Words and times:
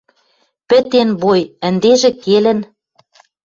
Пӹтен 0.67 1.09
бой. 1.21 1.41
Ӹндежӹ 1.67 2.11
келӹн 2.23 2.59